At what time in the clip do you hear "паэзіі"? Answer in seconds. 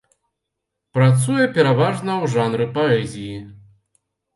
2.83-3.35